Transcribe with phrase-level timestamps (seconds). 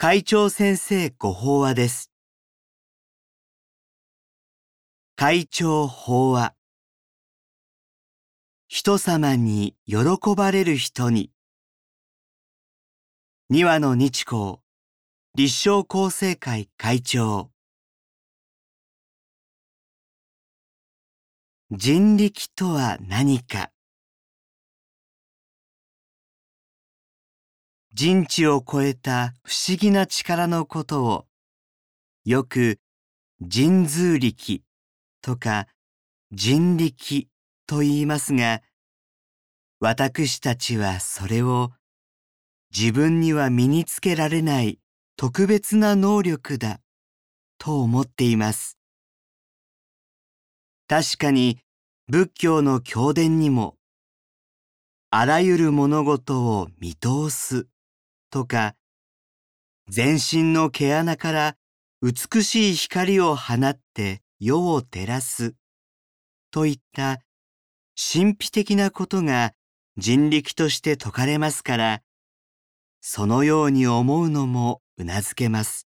[0.00, 2.12] 会長先生ご法話です。
[5.16, 6.54] 会長法話。
[8.68, 9.96] 人様に喜
[10.36, 11.32] ばれる人に。
[13.50, 14.58] 二話の日光、
[15.34, 17.50] 立正厚生会会長。
[21.72, 23.72] 人力とは何か。
[28.00, 31.26] 人知を超えた不思議な力のことを、
[32.24, 32.78] よく
[33.40, 34.62] 人数力
[35.20, 35.66] とか
[36.30, 37.26] 人力
[37.66, 38.62] と言いますが、
[39.80, 41.72] 私たちはそれを
[42.72, 44.78] 自分には身につけられない
[45.16, 46.78] 特別な能力だ
[47.58, 48.78] と思っています。
[50.86, 51.58] 確かに
[52.06, 53.74] 仏教の経典にも、
[55.10, 57.66] あらゆる物事を見通す
[58.30, 58.74] とか、
[59.88, 61.56] 全身の毛穴から
[62.02, 65.54] 美しい光を放って世を照らす
[66.50, 67.18] といった
[67.96, 69.52] 神秘的なことが
[69.96, 72.02] 人力として説かれますから、
[73.00, 75.88] そのように思うのもうなずけます。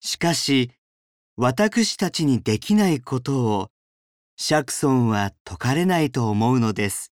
[0.00, 0.72] しかし、
[1.36, 3.70] 私たちにできないことを、
[4.36, 7.12] 釈尊は説かれないと思うのです。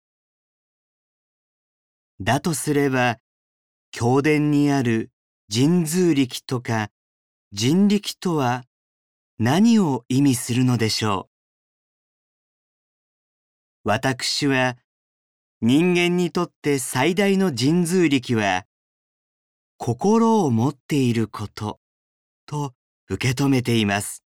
[2.21, 3.19] だとすれば、
[3.93, 5.11] 経典にある
[5.53, 6.91] 神通力とか
[7.53, 8.65] 人力とは
[9.39, 11.29] 何を意味するのでしょ
[13.85, 13.89] う？
[13.89, 14.77] 私は
[15.63, 18.67] 人間にとって最大の神通力は
[19.79, 21.81] 心を持っていること
[22.47, 22.75] と
[23.09, 24.23] 受け止めています。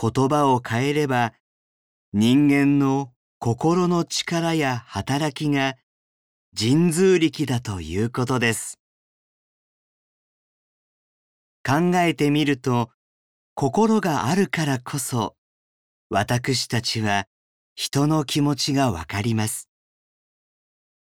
[0.00, 1.32] 言葉を変えれば
[2.12, 5.74] 人間の心の力や働きが
[6.58, 8.78] 神通力だということです。
[11.62, 12.90] 考えてみると、
[13.54, 15.36] 心があるからこそ、
[16.08, 17.26] 私たちは
[17.74, 19.68] 人の気持ちがわかります。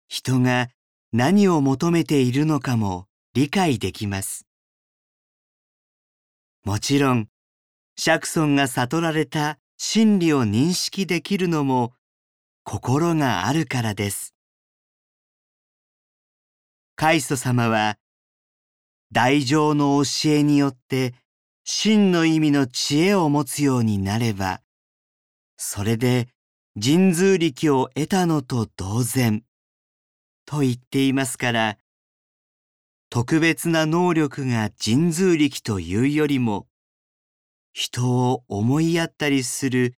[0.07, 0.69] 人が
[1.11, 4.47] 何を求めているのかも理解できます。
[6.63, 7.27] もちろん、
[7.97, 11.93] 釈尊が悟られた真理を認識できるのも
[12.65, 14.33] 心があるからです。
[16.95, 17.97] カイスト様は、
[19.11, 21.13] 大乗の教えによって
[21.65, 24.61] 真の意味の知恵を持つようになれば、
[25.57, 26.29] それで
[26.81, 29.43] 神通力を得たのと同然、
[30.45, 31.77] と言っていますから、
[33.09, 36.67] 特別な能力が神通力というよりも、
[37.73, 39.95] 人を思いやったりする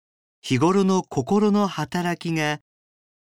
[0.46, 2.60] 日頃の心の働きが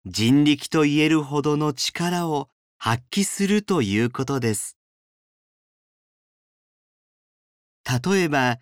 [0.06, 4.78] 人力と言えるほどの力を発揮するということです。
[7.84, 8.60] 例えば、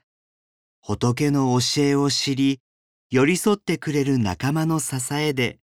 [0.80, 2.60] 仏の教えを知り、
[3.08, 5.60] 寄り添ってくれる仲間の支えで、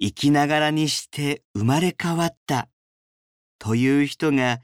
[0.00, 2.68] 生きながらにして生まれ変わった
[3.60, 4.58] という人が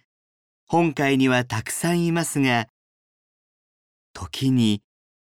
[0.66, 2.66] 本会にはたくさんいますが、
[4.12, 4.82] 時に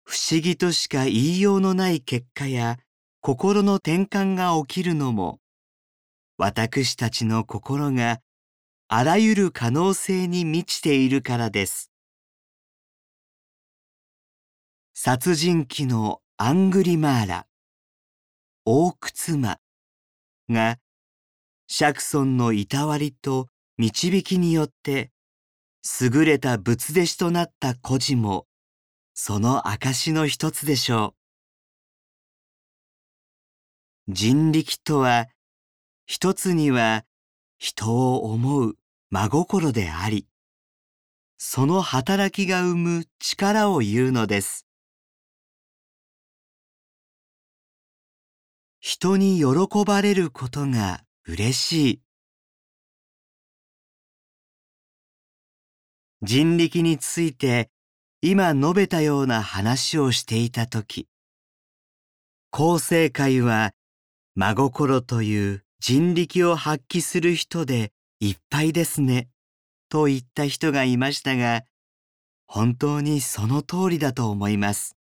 [0.05, 2.77] 不思議としか言いようのない結果や
[3.21, 5.39] 心の転換が起きるのも、
[6.37, 8.21] 私たちの心が
[8.87, 11.91] あらゆる可能性に満ちているからです。
[14.93, 17.47] 殺人鬼のアングリマーラ、
[18.63, 19.59] 大靴間
[20.49, 20.77] が、
[21.67, 25.11] 釈尊のいたわりと導きによって、
[25.99, 28.45] 優れた仏弟子となった孤児も、
[29.17, 31.15] その証の一つでしょ
[34.09, 34.11] う。
[34.11, 35.27] 人力とは、
[36.05, 37.05] 一つには
[37.57, 38.75] 人を思う
[39.09, 40.27] 真心であり、
[41.37, 44.67] その働きが生む力を言うのです。
[48.81, 52.01] 人に喜ばれることが嬉しい。
[56.21, 57.71] 人力について
[58.21, 61.07] 今述べたような話をしていたとき、
[62.51, 63.73] 厚生会は
[64.35, 69.29] 真心という人力を発揮する人でいっぱいですね、
[69.89, 71.63] と言った人がいましたが、
[72.47, 74.97] 本当にその通りだと思います。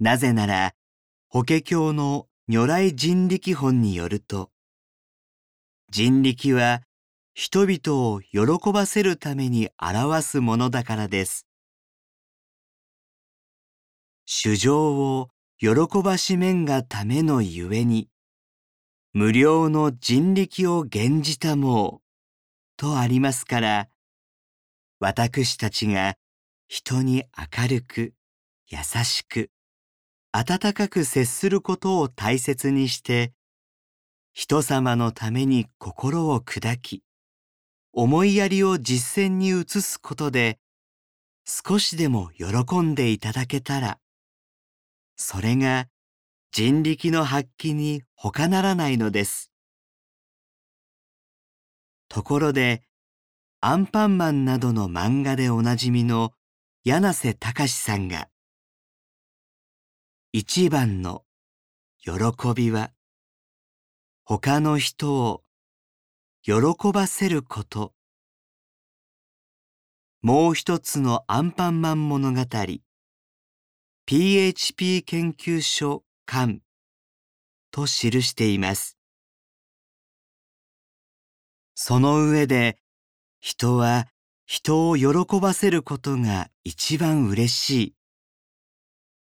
[0.00, 0.74] なぜなら、
[1.28, 4.50] 法華経の如来人力本によると、
[5.90, 6.82] 人力は
[7.40, 11.46] 人々を喜ばせるために表すものだからです。
[14.26, 15.28] 主情を
[15.60, 15.68] 喜
[16.02, 18.08] ばしめんがためのゆえに、
[19.12, 22.02] 無料の人力を減じたもう
[22.76, 23.88] とありますから、
[24.98, 26.16] 私たちが
[26.66, 27.22] 人に
[27.56, 28.14] 明るく、
[28.66, 29.52] 優しく、
[30.32, 33.32] 温かく接することを大切にして、
[34.32, 37.04] 人様のために心を砕き、
[38.00, 40.60] 思いやりを実践に移すことで、
[41.44, 43.98] 少しでも喜んでいただけたら、
[45.16, 45.88] それが
[46.52, 49.50] 人力の発揮に他ならないのです。
[52.08, 52.84] ところで、
[53.60, 56.30] アンパンマンなどの漫画でおなじみの
[56.84, 58.28] 柳瀬隆さんが、
[60.32, 61.24] 一番の
[61.98, 62.12] 喜
[62.54, 62.92] びは、
[64.22, 65.42] 他の人を
[66.48, 66.54] 喜
[66.94, 67.92] ばせること。
[70.22, 72.40] もう一つのアンパンマン物語、
[74.06, 76.60] PHP 研究所館
[77.70, 78.96] と記しています。
[81.74, 82.78] その上で、
[83.40, 84.08] 人は
[84.46, 87.94] 人を喜ばせることが一番嬉しい。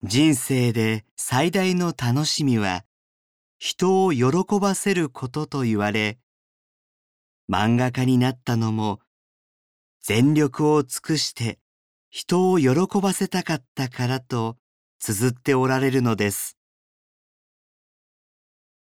[0.05, 2.85] 人生で最大の楽しみは
[3.59, 6.21] 人を喜ばせることと言われ、
[7.49, 9.01] 漫画家になったのも
[10.03, 11.59] 全力を尽くして
[12.11, 14.57] 人を喜ばせたかったからと
[14.99, 16.57] 綴っておられるのです。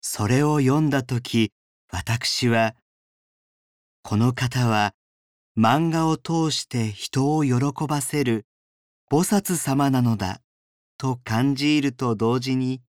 [0.02, 1.52] それを読んだとき、
[1.92, 2.76] 私は、
[4.04, 4.94] この方は
[5.58, 8.46] 漫画を通して人を喜ばせる
[9.12, 10.42] 菩薩様なのだ
[10.98, 12.82] と感じると同時に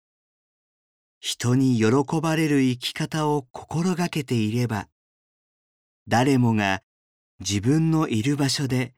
[1.20, 4.88] 人に喜ばれる生き方を心がけていれば
[6.08, 6.82] 誰もが
[7.40, 8.94] 自分のいる場所で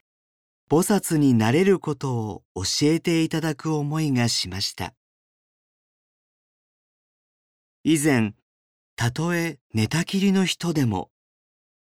[0.71, 4.93] 菩薩になれることを教えていただく思いがしました。
[7.85, 8.35] 以前、
[8.97, 11.11] たとえ寝たきりの人でも、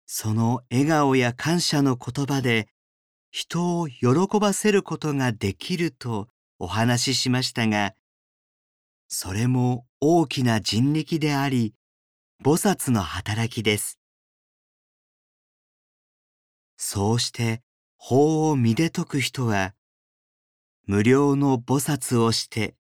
[0.05, 2.67] その笑顔や感謝の言葉で
[3.31, 6.27] 人を喜ばせることができると
[6.59, 7.95] お話ししましたが、
[9.07, 11.73] それも大きな人力であり、
[12.43, 13.98] 菩薩の働きです。
[16.81, 17.61] そうして
[17.97, 19.75] 法を身で解く人は、
[20.87, 22.73] 無料の菩薩をして、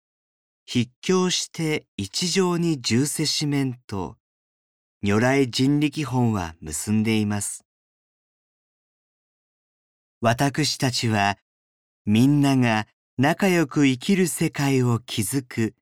[0.65, 4.15] 筆教して一条に重せしめんと、
[5.03, 7.65] 如来人力本は結んでいます。
[10.21, 11.37] 私たちは、
[12.05, 12.87] みんなが
[13.17, 15.75] 仲良く生きる世界を築く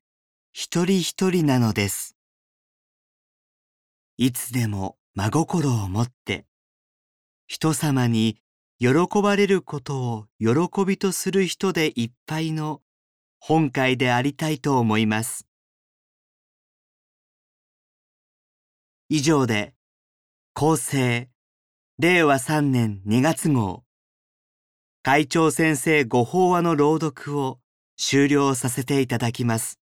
[0.52, 2.16] 一人一人なのです。
[4.16, 6.48] いつでも真心を持って、
[7.48, 8.36] 人様に
[8.78, 12.82] 喜ばれることを喜びとする人でいっぱいの
[13.40, 15.46] 本会でありたいと思います。
[19.08, 19.72] 以上で、
[20.54, 21.30] 厚生、
[21.98, 23.82] 令和3年2月号、
[25.02, 27.60] 会長先生ご法話の朗読を
[27.96, 29.80] 終了させていただきます。